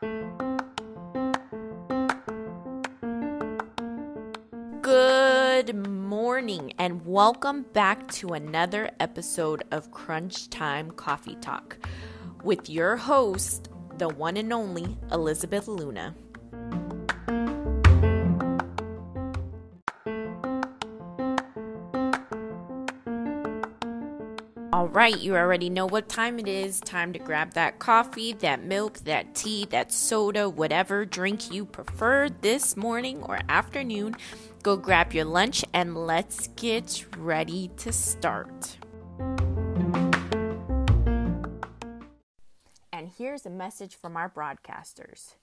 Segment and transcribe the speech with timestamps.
[0.00, 0.10] Good
[5.74, 11.78] morning, and welcome back to another episode of Crunch Time Coffee Talk
[12.44, 16.14] with your host, the one and only Elizabeth Luna.
[24.98, 26.80] Right, you already know what time it is.
[26.80, 32.28] Time to grab that coffee, that milk, that tea, that soda, whatever drink you prefer
[32.40, 34.16] this morning or afternoon.
[34.64, 38.76] Go grab your lunch and let's get ready to start.
[42.92, 45.36] And here's a message from our broadcasters.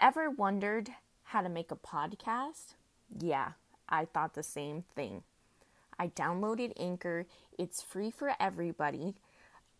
[0.00, 0.90] Ever wondered
[1.24, 2.74] how to make a podcast?
[3.18, 3.52] Yeah,
[3.88, 5.24] I thought the same thing.
[5.98, 7.26] I downloaded Anchor.
[7.58, 9.14] It's free for everybody.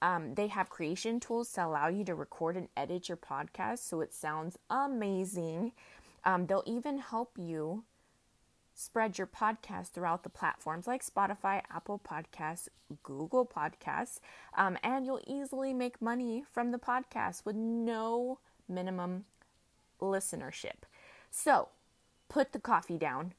[0.02, 4.00] Um, they have creation tools to allow you to record and edit your podcast so
[4.00, 5.72] it sounds amazing.
[6.24, 7.84] Um, they'll even help you
[8.74, 12.68] spread your podcast throughout the platforms like Spotify, Apple Podcasts,
[13.02, 14.18] Google Podcasts,
[14.56, 19.24] um, and you'll easily make money from the podcast with no minimum
[20.00, 20.84] listenership.
[21.30, 21.68] So
[22.28, 23.32] put the coffee down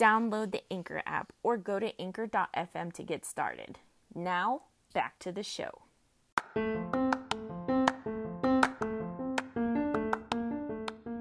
[0.00, 3.78] download the Anchor app or go to anchor.fm to get started.
[4.14, 4.62] Now,
[4.94, 6.99] back to the show.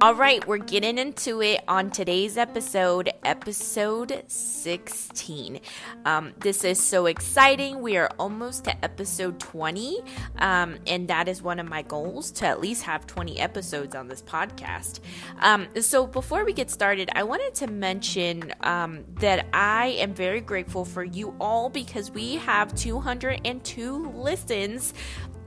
[0.02, 5.59] All right, we're getting into it on today's episode, episode 16.
[6.05, 7.81] Um, this is so exciting.
[7.81, 10.00] We are almost to episode 20,
[10.38, 14.08] um, and that is one of my goals to at least have 20 episodes on
[14.08, 15.02] this podcast.
[15.39, 20.39] Um, so, before we get started, I wanted to mention um, that I am very
[20.39, 24.94] grateful for you all because we have 202 listens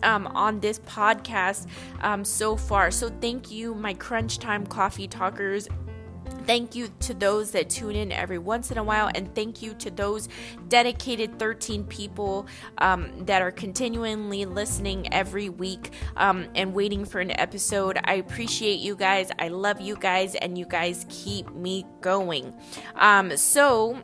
[0.03, 1.67] um, on this podcast
[2.01, 2.91] um, so far.
[2.91, 5.69] So thank you, my Crunch Time Coffee Talkers.
[6.47, 9.75] Thank you to those that tune in every once in a while, and thank you
[9.75, 10.29] to those
[10.69, 12.47] dedicated 13 people
[12.79, 17.99] um, that are continually listening every week um, and waiting for an episode.
[18.05, 19.31] I appreciate you guys.
[19.39, 22.53] I love you guys, and you guys keep me going.
[22.97, 24.03] Um, so,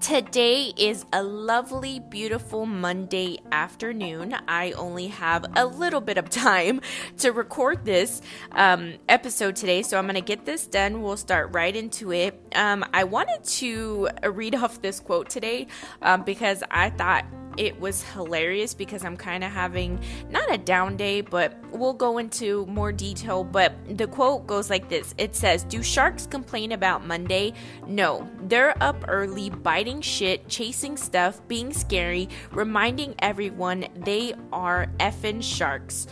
[0.00, 4.34] Today is a lovely, beautiful Monday afternoon.
[4.46, 6.80] I only have a little bit of time
[7.18, 8.22] to record this
[8.52, 11.02] um, episode today, so I'm going to get this done.
[11.02, 12.40] We'll start right into it.
[12.54, 15.66] Um, I wanted to read off this quote today
[16.00, 17.24] um, because I thought
[17.58, 22.18] it was hilarious because I'm kind of having not a down day, but we'll go
[22.18, 23.44] into more detail.
[23.44, 27.52] But the quote goes like this It says, Do sharks complain about Monday?
[27.86, 28.28] No.
[28.42, 36.06] They're up early, biting shit, chasing stuff, being scary, reminding everyone they are effing sharks.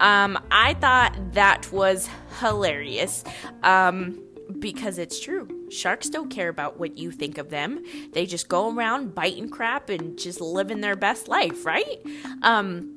[0.00, 2.08] Um, I thought that was
[2.40, 3.22] hilarious.
[3.62, 4.20] Um,
[4.62, 5.66] because it's true.
[5.70, 7.84] Sharks don't care about what you think of them.
[8.12, 12.00] They just go around biting crap and just living their best life, right?
[12.40, 12.96] Um,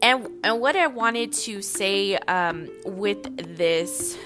[0.00, 4.18] and and what I wanted to say um, with this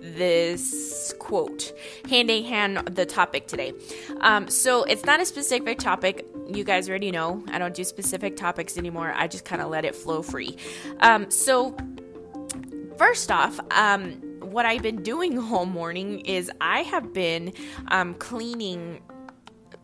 [0.00, 1.72] this quote
[2.08, 3.74] hand in hand the topic today.
[4.20, 6.26] Um, so it's not a specific topic.
[6.48, 9.12] You guys already know I don't do specific topics anymore.
[9.14, 10.56] I just kind of let it flow free.
[11.00, 11.76] Um, so
[12.96, 14.22] first off, um,
[14.56, 17.52] what I've been doing all morning is I have been
[17.88, 19.02] um, cleaning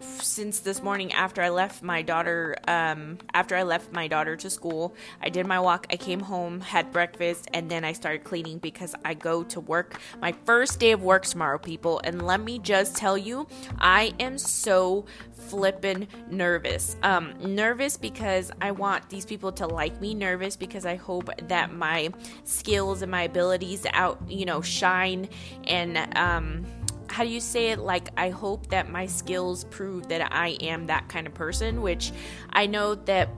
[0.03, 4.51] since this morning after I left my daughter um, after I left my daughter to
[4.51, 4.95] school.
[5.21, 8.95] I did my walk, I came home, had breakfast, and then I started cleaning because
[9.05, 12.01] I go to work my first day of work tomorrow, people.
[12.05, 13.47] And let me just tell you,
[13.79, 16.97] I am so flippin' nervous.
[17.03, 20.15] Um, nervous because I want these people to like me.
[20.15, 22.11] Nervous because I hope that my
[22.45, 25.29] skills and my abilities out, you know, shine
[25.67, 26.65] and um,
[27.13, 27.79] how do you say it?
[27.79, 32.11] Like, I hope that my skills prove that I am that kind of person, which
[32.51, 33.29] I know that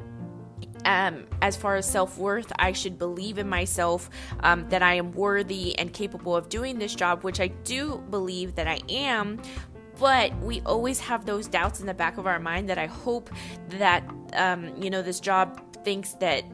[0.84, 5.12] um, as far as self worth, I should believe in myself um, that I am
[5.12, 9.40] worthy and capable of doing this job, which I do believe that I am.
[9.98, 13.30] But we always have those doubts in the back of our mind that I hope
[13.70, 16.44] that, um, you know, this job thinks that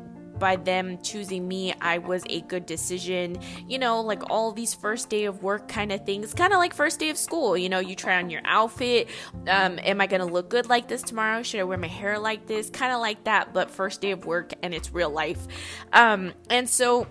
[0.40, 3.38] by them choosing me, I was a good decision.
[3.68, 6.74] You know, like all these first day of work kind of things, kind of like
[6.74, 7.56] first day of school.
[7.56, 9.08] You know, you try on your outfit.
[9.46, 11.44] Um, am I going to look good like this tomorrow?
[11.44, 12.70] Should I wear my hair like this?
[12.70, 15.46] Kind of like that, but first day of work and it's real life.
[15.92, 17.06] Um, and so,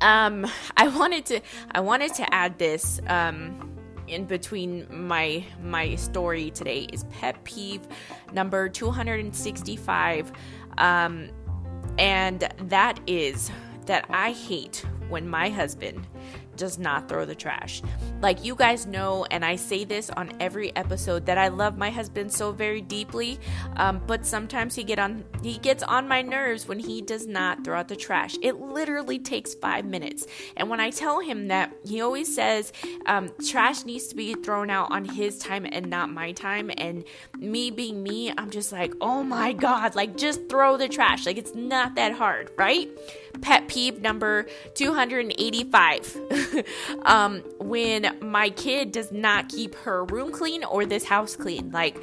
[0.00, 0.46] um,
[0.76, 1.40] I wanted to,
[1.72, 3.72] I wanted to add this, um,
[4.08, 7.80] in between my my story today is pet peeve
[8.32, 10.30] number 265
[10.78, 11.28] um
[11.98, 13.50] and that is
[13.86, 16.06] that I hate when my husband
[16.56, 17.82] does not throw the trash.
[18.20, 21.90] Like you guys know, and I say this on every episode that I love my
[21.90, 23.38] husband so very deeply,
[23.76, 27.64] um, but sometimes he get on he gets on my nerves when he does not
[27.64, 28.36] throw out the trash.
[28.42, 30.26] It literally takes five minutes,
[30.56, 32.72] and when I tell him that, he always says
[33.06, 36.70] um, trash needs to be thrown out on his time and not my time.
[36.78, 37.04] And
[37.38, 41.26] me being me, I'm just like, oh my god, like just throw the trash.
[41.26, 42.88] Like it's not that hard, right?
[43.40, 46.64] Pet peeve number 285.
[47.02, 51.70] um, when my kid does not keep her room clean or this house clean.
[51.70, 52.02] Like,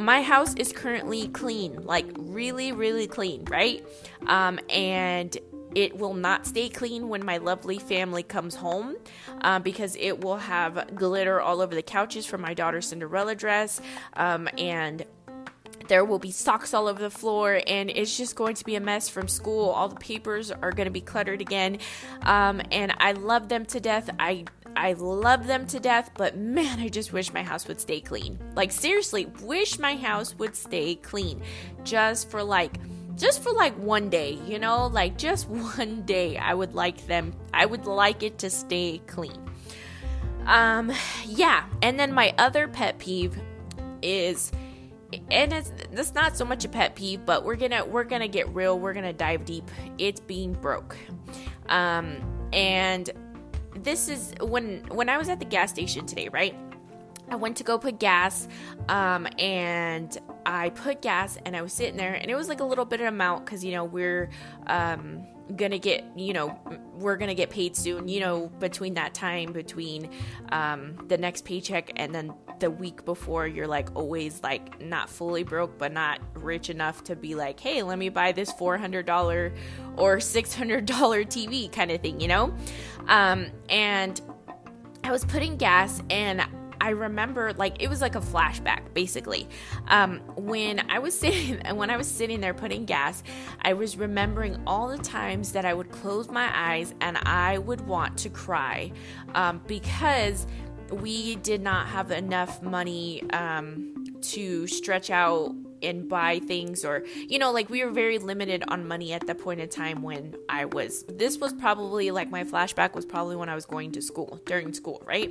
[0.00, 3.86] my house is currently clean, like really, really clean, right?
[4.26, 5.36] Um, and
[5.74, 8.96] it will not stay clean when my lovely family comes home
[9.40, 13.80] uh, because it will have glitter all over the couches from my daughter's Cinderella dress.
[14.14, 15.04] Um, and
[15.88, 18.80] there will be socks all over the floor and it's just going to be a
[18.80, 19.70] mess from school.
[19.70, 21.78] All the papers are going to be cluttered again.
[22.22, 24.10] Um, and i love them to death.
[24.18, 24.44] I
[24.76, 28.38] i love them to death but man i just wish my house would stay clean.
[28.54, 31.42] Like seriously wish my house would stay clean.
[31.84, 32.78] Just for like
[33.16, 34.86] just for like one day you know?
[34.86, 35.48] Like just
[35.78, 39.38] one day i would like them i would like it to stay clean.
[40.46, 40.92] Um
[41.26, 43.38] yeah and then my other pet peeve
[44.02, 44.52] is
[45.30, 48.48] and it's that's not so much a pet peeve but we're gonna we're gonna get
[48.54, 49.70] real we're gonna dive deep.
[49.98, 50.96] It's being broke.
[51.68, 53.10] Um and
[53.76, 56.54] this is when when i was at the gas station today right?
[57.30, 58.48] I went to go put gas
[58.88, 60.16] um and
[60.46, 63.00] i put gas and i was sitting there and it was like a little bit
[63.00, 64.28] of amount because you know we're
[64.66, 66.58] um gonna get you know
[66.94, 70.08] we're gonna get paid soon you know between that time between
[70.50, 75.42] um, the next paycheck and then the week before you're like always like not fully
[75.42, 79.52] broke but not rich enough to be like hey let me buy this $400
[79.96, 82.54] or $600 tv kind of thing you know
[83.08, 84.20] um, and
[85.02, 86.44] i was putting gas and
[86.84, 89.48] I remember like it was like a flashback basically.
[89.88, 93.22] Um, when I was sitting when I was sitting there putting gas,
[93.62, 97.80] I was remembering all the times that I would close my eyes and I would
[97.86, 98.92] want to cry
[99.34, 100.46] um, because
[100.94, 107.38] we did not have enough money um, to stretch out and buy things or you
[107.38, 110.64] know like we were very limited on money at the point in time when i
[110.64, 114.40] was this was probably like my flashback was probably when i was going to school
[114.46, 115.30] during school right?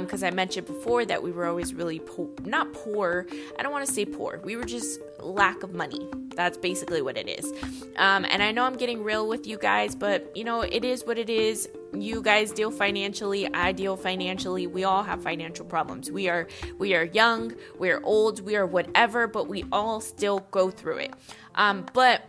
[0.00, 3.26] Because um, i mentioned before that we were always really po- not poor
[3.58, 6.08] i don't want to say poor we were just lack of money.
[6.34, 7.52] That's basically what it is.
[7.96, 11.04] Um, and i know i'm getting real with you guys but you know it is
[11.04, 11.68] what it is.
[11.92, 13.52] You guys deal financially.
[13.52, 14.68] I deal financially.
[14.68, 16.10] We all have financial problems.
[16.10, 16.46] We are
[16.78, 17.54] we are young.
[17.78, 18.40] We are old.
[18.44, 21.14] We are whatever but we all still go through it.
[21.56, 22.22] Um, but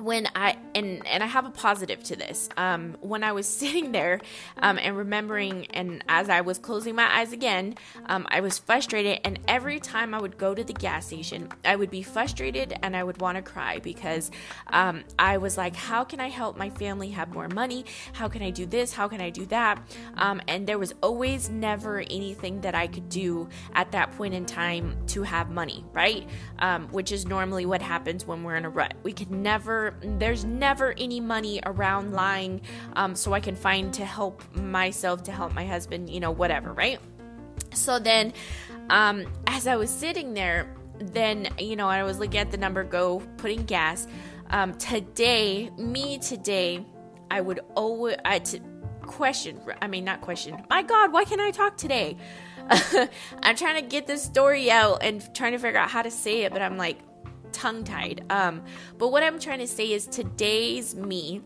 [0.00, 2.48] when I and and I have a positive to this.
[2.56, 4.20] Um, when I was sitting there
[4.58, 7.74] um, and remembering, and as I was closing my eyes again,
[8.06, 9.20] um, I was frustrated.
[9.24, 12.96] And every time I would go to the gas station, I would be frustrated and
[12.96, 14.30] I would want to cry because
[14.68, 17.84] um, I was like, "How can I help my family have more money?
[18.12, 18.92] How can I do this?
[18.92, 19.82] How can I do that?"
[20.16, 24.46] Um, and there was always never anything that I could do at that point in
[24.46, 26.28] time to have money, right?
[26.58, 28.94] Um, which is normally what happens when we're in a rut.
[29.02, 32.60] We could never there's never any money around lying
[32.94, 36.72] um, so I can find to help myself, to help my husband, you know, whatever,
[36.72, 36.98] right?
[37.74, 38.32] So then,
[38.90, 42.84] um, as I was sitting there, then, you know, I was looking at the number
[42.84, 44.06] go, putting gas.
[44.50, 46.84] Um, today, me today,
[47.30, 48.60] I would always, I t-
[49.02, 52.16] question, I mean, not question, my God, why can't I talk today?
[53.42, 56.42] I'm trying to get this story out and trying to figure out how to say
[56.42, 56.98] it, but I'm like,
[57.52, 58.24] tongue tied.
[58.30, 58.62] Um,
[58.98, 61.42] but what I'm trying to say is today's me,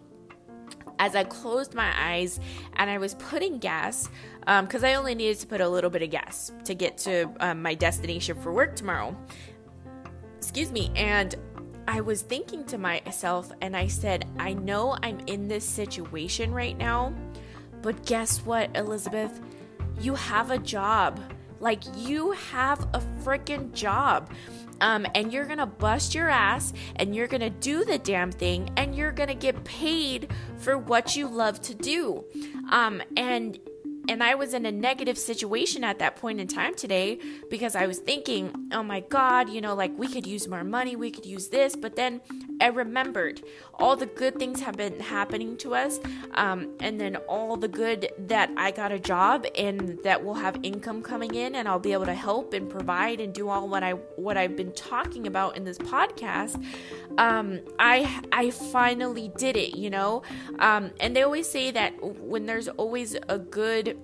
[0.98, 2.38] as I closed my eyes
[2.74, 4.08] and I was putting gas,
[4.40, 7.30] because um, I only needed to put a little bit of gas to get to
[7.40, 9.16] um, my destination for work tomorrow.
[10.36, 10.90] Excuse me.
[10.94, 11.34] And
[11.88, 16.76] I was thinking to myself, and I said, I know I'm in this situation right
[16.78, 17.12] now,
[17.80, 19.40] but guess what, Elizabeth?
[20.00, 21.20] You have a job.
[21.58, 24.30] Like, you have a freaking job
[24.82, 28.94] um, and you're gonna bust your ass and you're gonna do the damn thing and
[28.94, 32.24] you're gonna get paid for what you love to do.
[32.70, 33.58] Um, and
[34.08, 37.86] and I was in a negative situation at that point in time today because I
[37.86, 41.24] was thinking, oh my God, you know, like we could use more money, we could
[41.24, 41.76] use this.
[41.76, 42.20] But then
[42.62, 43.42] I remembered
[43.74, 45.98] all the good things have been happening to us,
[46.34, 50.58] um, and then all the good that I got a job and that we'll have
[50.62, 53.82] income coming in, and I'll be able to help and provide and do all what
[53.82, 56.62] I what I've been talking about in this podcast.
[57.18, 60.22] Um, I I finally did it, you know.
[60.60, 63.98] Um, and they always say that when there's always a good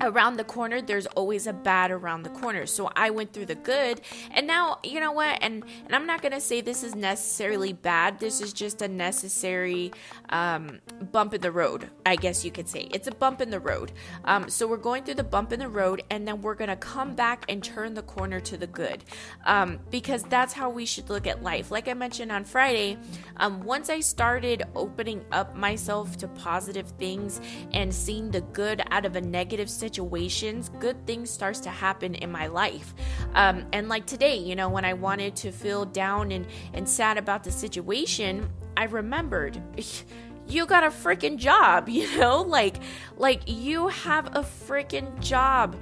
[0.00, 2.66] around the corner there's always a bad around the corner.
[2.66, 6.22] So i went through the good and now you know what and and i'm not
[6.22, 9.92] gonna say this is necessarily bad this is just a necessary
[10.30, 10.80] um,
[11.12, 12.88] bump in the road i guess you could say.
[12.92, 13.92] It's a bump in the road.
[14.24, 17.14] Um, so we're going through the bump in the road and then we're gonna come
[17.14, 19.04] back and turn the corner to the good.
[19.44, 21.70] Um, because that's how we should look at life.
[21.70, 22.96] Like i mentioned on friday
[23.36, 27.40] um, once i started opening up myself to positive things
[27.72, 32.14] and seeing the good out of a negative situation situations, good things starts to happen
[32.14, 32.94] in my life.
[33.34, 37.18] Um, and like today, you know, when I wanted to feel down and, and sad
[37.18, 39.60] about the situation, I remembered
[40.46, 42.42] you got a freaking job, you know?
[42.42, 42.76] Like
[43.16, 45.76] like you have a freaking job.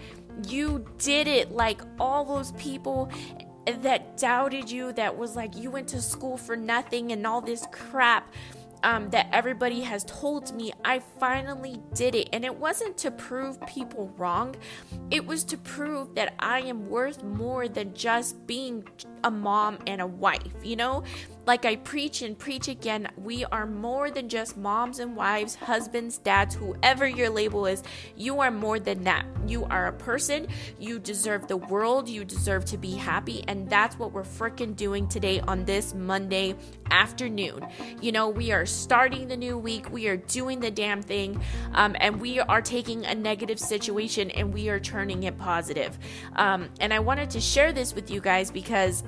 [0.48, 3.10] You did it like all those people
[3.66, 7.66] that doubted you that was like you went to school for nothing and all this
[7.70, 8.32] crap
[8.82, 12.28] um, that everybody has told me, I finally did it.
[12.32, 14.56] And it wasn't to prove people wrong,
[15.10, 18.84] it was to prove that I am worth more than just being
[19.24, 21.02] a mom and a wife, you know?
[21.48, 26.18] Like I preach and preach again, we are more than just moms and wives, husbands,
[26.18, 27.82] dads, whoever your label is.
[28.18, 29.24] You are more than that.
[29.46, 30.48] You are a person.
[30.78, 32.06] You deserve the world.
[32.06, 33.44] You deserve to be happy.
[33.48, 36.54] And that's what we're freaking doing today on this Monday
[36.90, 37.66] afternoon.
[38.02, 39.90] You know, we are starting the new week.
[39.90, 41.40] We are doing the damn thing.
[41.72, 45.98] Um, and we are taking a negative situation and we are turning it positive.
[46.36, 49.02] Um, and I wanted to share this with you guys because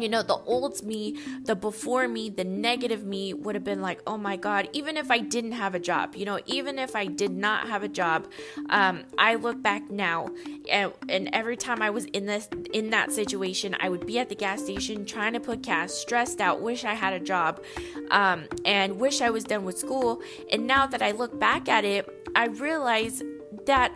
[0.00, 4.00] you know, the old me, the before me, the negative me would have been like,
[4.06, 7.06] oh my God, even if I didn't have a job, you know, even if I
[7.06, 8.26] did not have a job,
[8.70, 10.28] um, I look back now
[10.70, 14.28] and, and every time I was in this, in that situation, I would be at
[14.28, 17.62] the gas station trying to put gas, stressed out, wish I had a job,
[18.10, 20.20] um, and wish I was done with school.
[20.50, 23.22] And now that I look back at it, I realize
[23.66, 23.94] that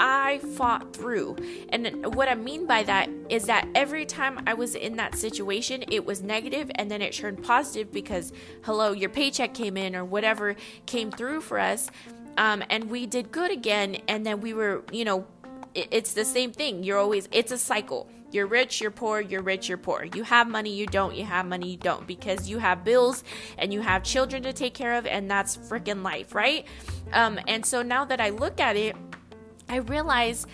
[0.00, 1.36] I fought through.
[1.68, 5.84] And what I mean by that is that every time I was in that situation,
[5.90, 10.04] it was negative and then it turned positive because, hello, your paycheck came in or
[10.04, 11.90] whatever came through for us.
[12.38, 13.98] Um, and we did good again.
[14.08, 15.26] And then we were, you know,
[15.74, 16.82] it, it's the same thing.
[16.82, 18.08] You're always, it's a cycle.
[18.32, 20.06] You're rich, you're poor, you're rich, you're poor.
[20.14, 23.24] You have money, you don't, you have money, you don't, because you have bills
[23.58, 26.64] and you have children to take care of, and that's freaking life, right?
[27.12, 28.94] Um, and so now that I look at it,
[29.70, 30.46] I realize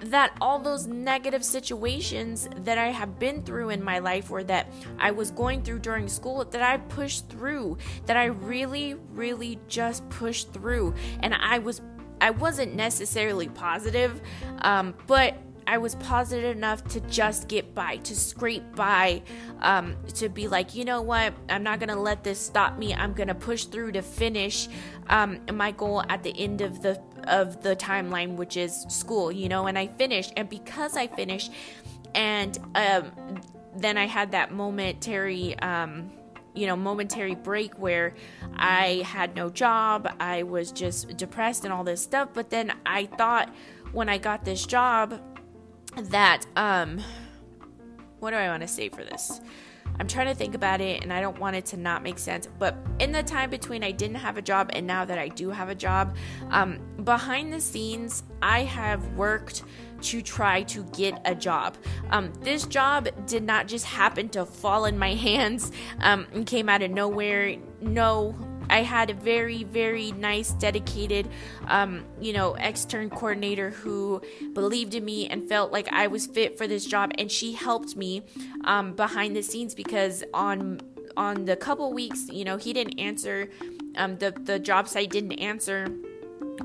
[0.00, 4.68] that all those negative situations that I have been through in my life or that
[4.98, 10.08] I was going through during school that I pushed through, that I really, really just
[10.10, 10.94] pushed through.
[11.20, 11.80] And I was,
[12.20, 14.20] I wasn't necessarily positive,
[14.60, 15.34] um, but
[15.68, 19.22] I was positive enough to just get by, to scrape by,
[19.60, 22.94] um, to be like, you know what, I'm not gonna let this stop me.
[22.94, 24.68] I'm gonna push through to finish
[25.08, 29.30] um, my goal at the end of the of the timeline, which is school.
[29.30, 31.52] You know, and I finished, and because I finished,
[32.14, 33.40] and um,
[33.76, 35.58] then I had that momentary.
[35.58, 36.12] Um,
[36.54, 38.14] you know, momentary break where
[38.56, 42.30] I had no job, I was just depressed and all this stuff.
[42.34, 43.54] But then I thought
[43.92, 45.20] when I got this job,
[45.96, 47.00] that um
[48.20, 49.40] what do I want to say for this?
[50.00, 52.48] I'm trying to think about it and I don't want it to not make sense.
[52.58, 55.50] But in the time between I didn't have a job and now that I do
[55.50, 56.16] have a job,
[56.50, 59.64] um, behind the scenes, I have worked
[60.00, 61.76] to try to get a job.
[62.10, 66.68] Um, this job did not just happen to fall in my hands um, and came
[66.68, 67.56] out of nowhere.
[67.80, 68.36] No
[68.70, 71.28] I had a very, very nice, dedicated,
[71.66, 74.20] um, you know, extern coordinator who
[74.52, 77.96] believed in me and felt like I was fit for this job, and she helped
[77.96, 78.22] me
[78.64, 80.80] um, behind the scenes because on
[81.16, 83.48] on the couple weeks, you know, he didn't answer.
[83.96, 85.88] Um, the the job site didn't answer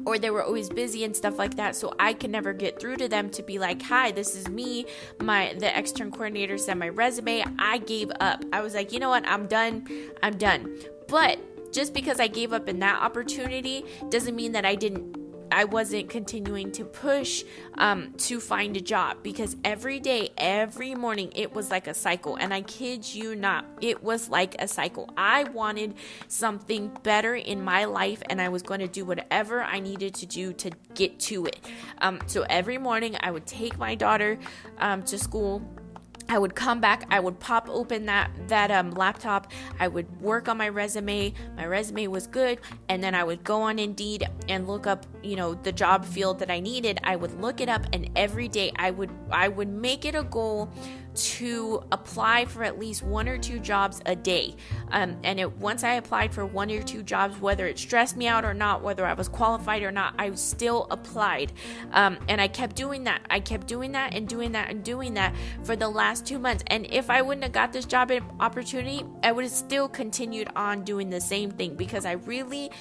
[0.05, 1.75] or they were always busy and stuff like that.
[1.75, 4.85] So i could never get through to them to be like hi this is me
[5.21, 7.43] my the extern coordinator sent my resume.
[7.59, 8.43] I gave up.
[8.51, 9.27] I was like you know what?
[9.27, 9.87] I'm done.
[10.21, 10.75] I'm done.
[11.07, 11.39] But
[11.73, 15.17] just because I gave up in that opportunity doesn't mean that I didn't
[15.53, 17.43] I wasn't continuing to push
[17.77, 22.37] um, to find a job because every day, every morning, it was like a cycle.
[22.37, 25.13] And I kid you not, it was like a cycle.
[25.15, 25.93] I wanted
[26.27, 30.25] something better in my life, and I was going to do whatever I needed to
[30.25, 31.59] do to get to it.
[31.99, 34.39] Um, so every morning, I would take my daughter
[34.79, 35.61] um, to school
[36.33, 40.47] I would come back, I would pop open that that um, laptop, I would work
[40.47, 41.31] on my resume.
[41.55, 42.59] My resume was good,
[42.89, 46.39] and then I would go on Indeed and look up, you know, the job field
[46.39, 46.99] that I needed.
[47.03, 50.23] I would look it up, and every day I would I would make it a
[50.23, 50.71] goal
[51.15, 54.55] to apply for at least one or two jobs a day.
[54.91, 58.27] Um, and it, once I applied for one or two jobs, whether it stressed me
[58.27, 61.53] out or not, whether I was qualified or not, I still applied.
[61.91, 63.21] Um, and I kept doing that.
[63.29, 66.63] I kept doing that and doing that and doing that for the last two months.
[66.67, 70.83] And if I wouldn't have got this job opportunity, I would have still continued on
[70.83, 72.71] doing the same thing because I really.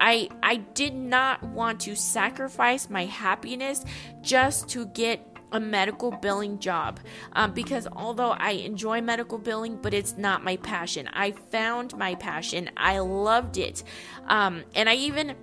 [0.00, 3.84] I I did not want to sacrifice my happiness
[4.20, 7.00] just to get a medical billing job
[7.32, 11.08] um, because although I enjoy medical billing, but it's not my passion.
[11.12, 12.70] I found my passion.
[12.76, 13.82] I loved it.
[14.26, 15.34] Um, and I even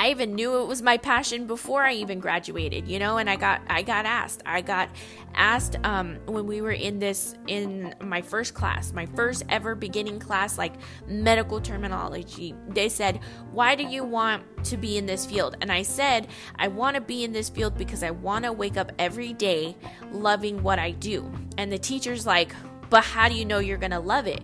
[0.00, 3.36] I even knew it was my passion before I even graduated, you know, and I
[3.36, 4.40] got I got asked.
[4.46, 4.88] I got
[5.34, 10.18] asked um, when we were in this in my first class, my first ever beginning
[10.18, 10.72] class like
[11.06, 12.54] medical terminology.
[12.68, 13.20] They said,
[13.52, 17.02] "Why do you want to be in this field?" And I said, "I want to
[17.02, 19.76] be in this field because I want to wake up every day
[20.12, 22.54] loving what I do." And the teacher's like,
[22.88, 24.40] "But how do you know you're going to love it?"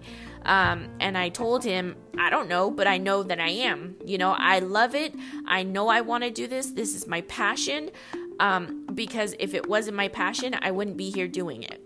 [0.47, 3.97] Um, and I told him, I don't know, but I know that I am.
[4.05, 5.15] You know, I love it.
[5.47, 6.71] I know I want to do this.
[6.71, 7.91] This is my passion.
[8.39, 11.83] Um, because if it wasn't my passion, I wouldn't be here doing it.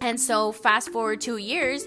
[0.00, 1.86] And so, fast forward two years,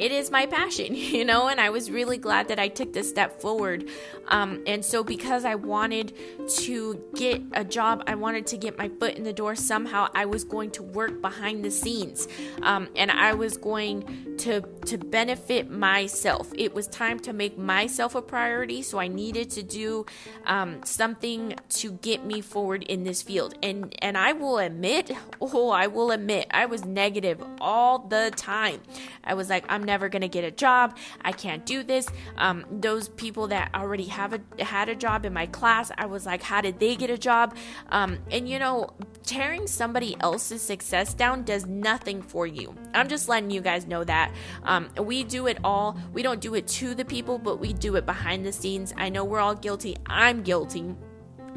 [0.00, 3.08] it is my passion, you know, and I was really glad that I took this
[3.08, 3.88] step forward.
[4.28, 6.14] Um, and so, because I wanted
[6.60, 10.24] to get a job, I wanted to get my foot in the door somehow, I
[10.24, 12.28] was going to work behind the scenes
[12.62, 16.50] um, and I was going to, to benefit myself.
[16.56, 20.06] It was time to make myself a priority, so I needed to do
[20.46, 23.54] um, something to get me forward in this field.
[23.62, 28.80] And, and I will admit, oh, I will admit, I was negative all the time.
[29.24, 30.96] I was like, I'm never going to get a job.
[31.20, 32.06] I can't do this.
[32.38, 36.26] Um, those people that already have a, had a job in my class, I was
[36.26, 37.56] like, how did they get a job?
[37.88, 38.90] Um, and you know,
[39.24, 42.74] tearing somebody else's success down does nothing for you.
[42.94, 44.32] I'm just letting you guys know that.
[44.62, 45.98] Um, we do it all.
[46.12, 48.94] We don't do it to the people, but we do it behind the scenes.
[48.96, 49.96] I know we're all guilty.
[50.06, 50.94] I'm guilty.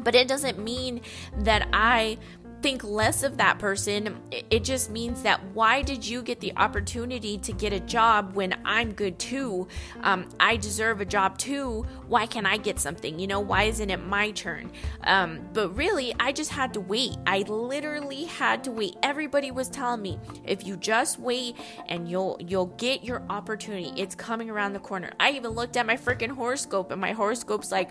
[0.00, 1.00] But it doesn't mean
[1.38, 2.18] that I
[2.64, 4.18] think less of that person.
[4.30, 8.58] It just means that why did you get the opportunity to get a job when
[8.64, 9.68] I'm good too?
[10.00, 11.84] Um, I deserve a job too.
[12.08, 13.18] Why can't I get something?
[13.18, 14.72] You know, why isn't it my turn?
[15.02, 17.18] Um, but really, I just had to wait.
[17.26, 18.96] I literally had to wait.
[19.02, 21.56] Everybody was telling me if you just wait
[21.90, 23.92] and you'll you'll get your opportunity.
[23.94, 25.10] It's coming around the corner.
[25.20, 27.90] I even looked at my freaking horoscope and my horoscope's like,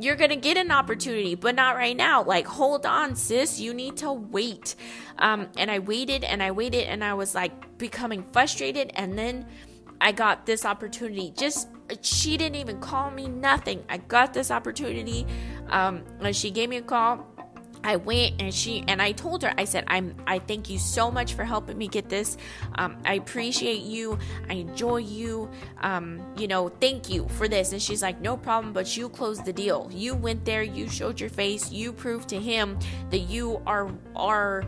[0.00, 2.22] you're gonna get an opportunity, but not right now.
[2.22, 3.60] Like, hold on, sis.
[3.60, 4.74] You need to wait.
[5.18, 8.92] Um, and I waited and I waited and I was like becoming frustrated.
[8.94, 9.46] And then
[10.00, 11.32] I got this opportunity.
[11.36, 11.68] Just
[12.00, 13.84] she didn't even call me, nothing.
[13.88, 15.26] I got this opportunity.
[15.68, 17.33] Um, and she gave me a call.
[17.84, 21.10] I went and she and I told her I said I'm I thank you so
[21.10, 22.38] much for helping me get this.
[22.76, 24.18] Um, I appreciate you.
[24.48, 25.50] I enjoy you.
[25.82, 27.72] Um, you know, thank you for this.
[27.72, 28.72] And she's like, no problem.
[28.72, 29.90] But you closed the deal.
[29.92, 30.62] You went there.
[30.62, 31.70] You showed your face.
[31.70, 32.78] You proved to him
[33.10, 34.64] that you are are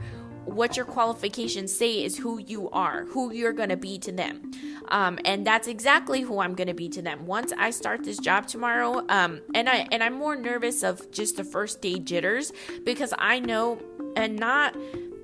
[0.46, 4.50] what your qualifications say is who you are, who you're going to be to them.
[4.88, 7.26] Um, and that's exactly who I'm going to be to them.
[7.26, 11.36] Once I start this job tomorrow, um, and I and I'm more nervous of just
[11.36, 12.52] the first day jitters
[12.84, 13.80] because I know,
[14.14, 14.76] and not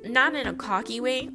[0.05, 1.31] not in a cocky way,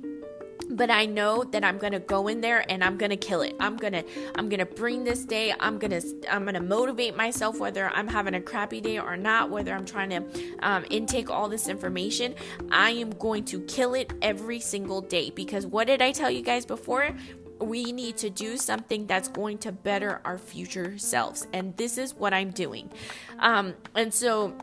[0.70, 3.42] but I know that I'm going to go in there and I'm going to kill
[3.42, 3.56] it.
[3.60, 4.04] I'm going to
[4.36, 5.54] I'm going to bring this day.
[5.60, 9.16] I'm going to I'm going to motivate myself whether I'm having a crappy day or
[9.16, 10.24] not, whether I'm trying to
[10.60, 12.36] um, intake all this information.
[12.72, 16.42] I am going to kill it every single day because what did I tell you
[16.42, 17.16] guys before?
[17.60, 22.14] We need to do something that's going to better our future selves, and this is
[22.14, 22.92] what I'm doing.
[23.40, 24.54] Um, and so,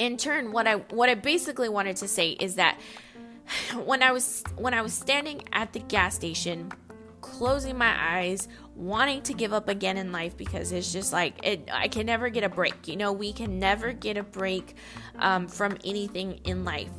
[0.00, 2.76] in turn, what I what I basically wanted to say is that
[3.84, 6.72] when I was when I was standing at the gas station,
[7.20, 11.68] closing my eyes, wanting to give up again in life because it's just like it,
[11.72, 12.88] I can never get a break.
[12.88, 14.76] You know, we can never get a break
[15.18, 16.90] um, from anything in life.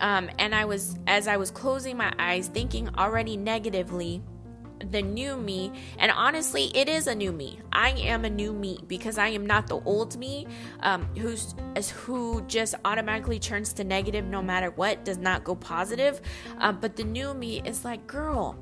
[0.00, 4.22] Um, and I was as I was closing my eyes, thinking already negatively
[4.90, 5.72] the new me.
[5.98, 7.60] And honestly, it is a new me.
[7.72, 10.46] I am a new me because I am not the old me
[10.80, 11.54] um, who's
[11.92, 16.20] who just automatically turns to negative no matter what, does not go positive.
[16.58, 18.56] Um, but the new me is like, girl,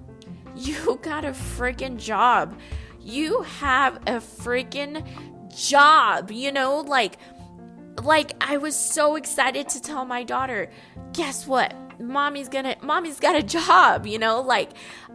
[0.57, 2.59] you got a freaking job.
[3.01, 5.05] You have a freaking
[5.55, 7.19] job, you know, like
[8.03, 10.71] like I was so excited to tell my daughter,
[11.13, 11.75] guess what?
[12.03, 14.71] mommy's gonna mommy's got a job you know like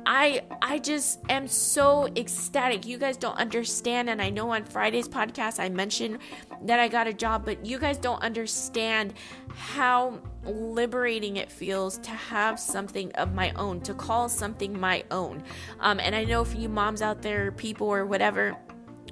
[0.07, 2.85] i i just am so ecstatic.
[2.87, 6.19] You guys don't understand and i know on friday's podcast i mentioned
[6.63, 9.13] that i got a job but you guys don't understand
[9.53, 15.43] how liberating it feels to have something of my own to call something my own.
[15.81, 18.57] Um, and i know for you moms out there people or whatever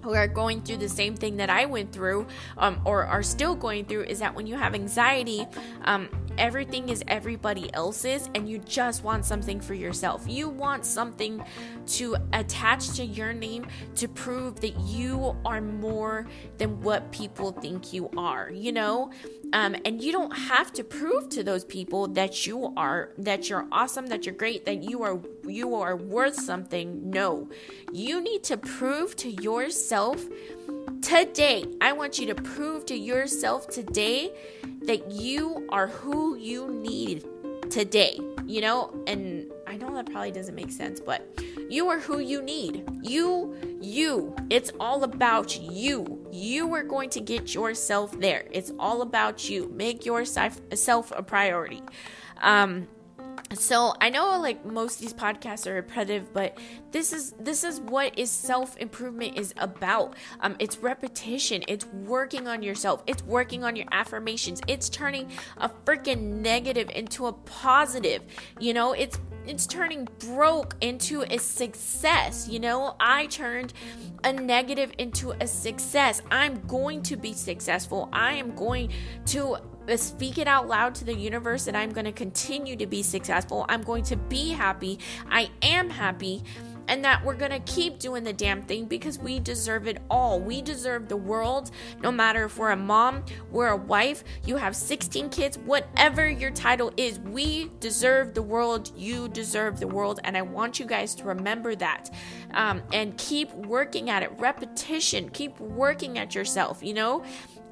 [0.06, 2.28] who are going through the same thing that I went through
[2.60, 5.48] um, or are still going through is that when you have anxiety,
[5.84, 10.24] um, everything is everybody else's and you just want something for yourself.
[10.28, 11.44] You want something
[11.88, 17.94] to attach to your name to prove that you are more than what people think
[17.94, 19.12] you are, you know?
[19.54, 23.68] Um, and you don't have to prove to those people that you are that you're
[23.72, 27.10] awesome, that you're great, that you are you are worth something.
[27.10, 27.50] No.
[27.92, 30.26] You need to prove to yourself
[31.02, 31.66] today.
[31.82, 34.34] I want you to prove to yourself today
[34.84, 37.26] that you are who you need
[37.70, 38.94] today, you know?
[39.08, 41.28] And I know that probably doesn't make sense, but
[41.70, 42.88] you are who you need.
[43.02, 44.36] You, you.
[44.50, 46.28] It's all about you.
[46.32, 48.46] You are going to get yourself there.
[48.52, 49.72] It's all about you.
[49.74, 50.62] Make yourself
[51.16, 51.82] a priority.
[52.42, 52.88] Um,
[53.56, 56.58] so i know like most of these podcasts are repetitive but
[56.92, 62.62] this is this is what is self-improvement is about um it's repetition it's working on
[62.62, 68.22] yourself it's working on your affirmations it's turning a freaking negative into a positive
[68.60, 72.48] you know it's it's turning broke into a success.
[72.48, 73.74] You know, I turned
[74.24, 76.22] a negative into a success.
[76.32, 78.10] I'm going to be successful.
[78.12, 78.92] I am going
[79.28, 79.58] to
[79.96, 83.66] speak it out loud to the universe that I'm going to continue to be successful.
[83.70, 85.00] I'm going to be happy.
[85.30, 86.44] I am happy.
[86.88, 90.40] And that we're gonna keep doing the damn thing because we deserve it all.
[90.40, 91.72] We deserve the world,
[92.04, 96.52] no matter if we're a mom, we're a wife, you have 16 kids, whatever your
[96.52, 98.92] title is, we deserve the world.
[98.96, 100.20] You deserve the world.
[100.24, 102.12] And I want you guys to remember that
[102.54, 104.32] um, and keep working at it.
[104.38, 107.24] Repetition, keep working at yourself, you know?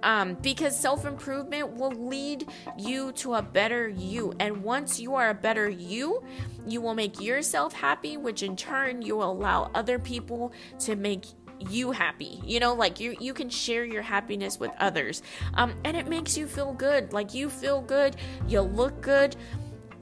[0.04, 4.34] Um, because self improvement will lead you to a better you.
[4.40, 6.24] And once you are a better you,
[6.68, 11.26] you will make yourself happy, which in turn you will allow other people to make
[11.70, 12.42] you happy.
[12.44, 15.22] You know like you you can share your happiness with others.
[15.54, 17.14] Um and it makes you feel good.
[17.14, 18.18] Like you feel good.
[18.48, 19.36] You look good.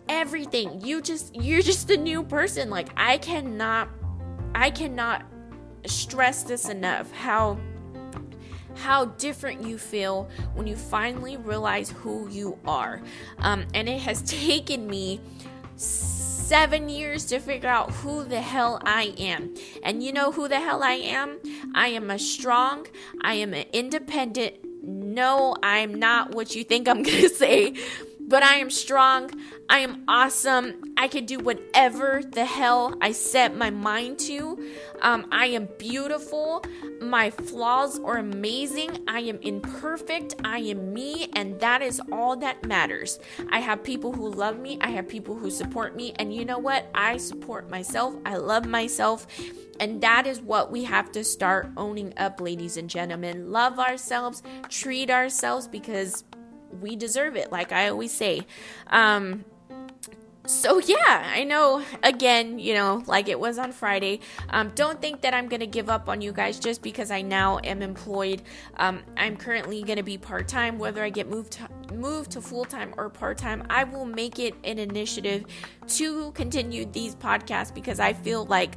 [0.10, 0.82] Everything.
[0.82, 2.70] You just you're just a new person.
[2.70, 3.90] Like i cannot
[4.56, 5.26] i cannot
[5.86, 7.58] stress this enough how
[8.76, 13.02] how different you feel when you finally realize who you are.
[13.40, 15.20] Um, and it has taken me
[15.76, 19.56] seven years to figure out who the hell I am.
[19.84, 21.40] And you know who the hell I am?
[21.74, 22.88] I am a strong,
[23.22, 24.56] I am an independent.
[24.84, 27.76] No, I'm not what you think I'm to say
[28.32, 29.30] but I am strong.
[29.72, 30.94] I am awesome.
[30.98, 34.70] I can do whatever the hell I set my mind to.
[35.02, 36.66] Um, I am beautiful.
[37.00, 38.98] My flaws are amazing.
[39.08, 40.36] I am imperfect.
[40.44, 43.18] I am me, and that is all that matters.
[43.50, 44.78] I have people who love me.
[44.82, 46.12] I have people who support me.
[46.18, 46.90] And you know what?
[46.94, 48.14] I support myself.
[48.26, 49.26] I love myself.
[49.80, 53.54] And that is what we have to start owning up, ladies and gentlemen.
[53.54, 56.26] Love ourselves, treat ourselves because
[56.82, 58.46] we deserve it, like I always say.
[58.88, 59.46] Um,
[60.52, 65.22] so yeah i know again you know like it was on friday um, don't think
[65.22, 68.42] that i'm gonna give up on you guys just because i now am employed.
[68.76, 73.10] Um, i'm currently gonna be part-time whether i get moved to, moved to full-time or
[73.10, 75.46] part-time i will make it an initiative
[75.88, 78.76] to continue these podcasts because i feel like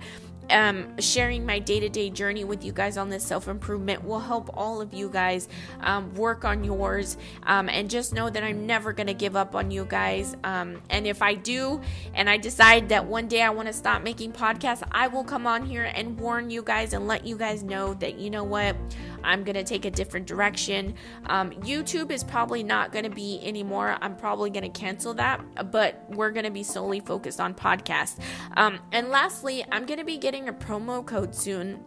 [0.50, 4.20] um, sharing my day to day journey with you guys on this self improvement will
[4.20, 5.48] help all of you guys
[5.80, 7.16] um, work on yours.
[7.44, 10.36] Um, and just know that I'm never going to give up on you guys.
[10.44, 11.80] Um, and if I do,
[12.14, 15.46] and I decide that one day I want to stop making podcasts, I will come
[15.46, 18.76] on here and warn you guys and let you guys know that, you know what,
[19.24, 20.94] I'm going to take a different direction.
[21.26, 23.96] Um, YouTube is probably not going to be anymore.
[24.00, 28.18] I'm probably going to cancel that, but we're going to be solely focused on podcasts.
[28.56, 31.82] Um, and lastly, I'm going to be getting a promo code soon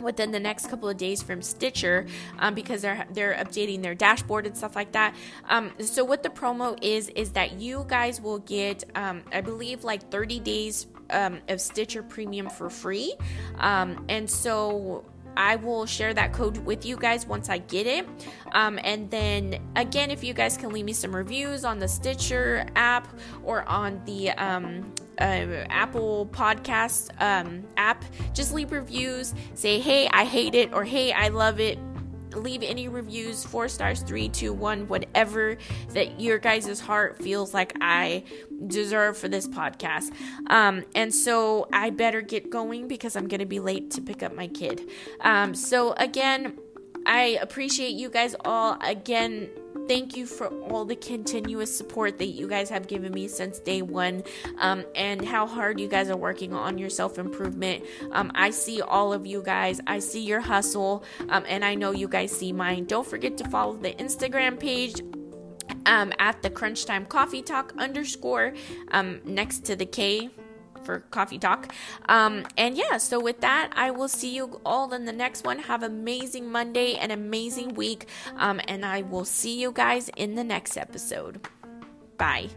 [0.00, 2.06] within the next couple of days from Stitcher
[2.38, 5.14] um, because they're they're updating their dashboard and stuff like that.
[5.48, 9.84] Um, so what the promo is is that you guys will get um, I believe
[9.84, 13.14] like 30 days um, of Stitcher Premium for free,
[13.58, 15.04] um, and so
[15.36, 18.06] I will share that code with you guys once I get it.
[18.52, 22.66] Um, and then again, if you guys can leave me some reviews on the Stitcher
[22.76, 23.08] app
[23.42, 29.34] or on the um, uh, Apple Podcast um, app, just leave reviews.
[29.54, 31.78] Say, hey, I hate it, or hey, I love it
[32.34, 35.56] leave any reviews, four stars, three, two, one, whatever
[35.90, 38.24] that your guys' heart feels like I
[38.66, 40.12] deserve for this podcast.
[40.48, 44.22] Um, and so I better get going because I'm going to be late to pick
[44.22, 44.88] up my kid.
[45.20, 46.58] Um, so again,
[47.06, 48.78] I appreciate you guys all.
[48.80, 49.50] Again,
[49.88, 53.82] thank you for all the continuous support that you guys have given me since day
[53.82, 54.22] one
[54.58, 57.84] um, and how hard you guys are working on your self improvement.
[58.12, 61.92] Um, I see all of you guys, I see your hustle, um, and I know
[61.92, 62.84] you guys see mine.
[62.84, 65.00] Don't forget to follow the Instagram page.
[65.86, 68.54] Um, at the crunch time coffee talk underscore
[68.92, 70.30] um, next to the K
[70.84, 71.72] for coffee talk.
[72.08, 75.58] Um, and yeah, so with that, I will see you all in the next one.
[75.60, 80.34] Have amazing Monday, and an amazing week, um, and I will see you guys in
[80.34, 81.46] the next episode.
[82.16, 82.48] Bye.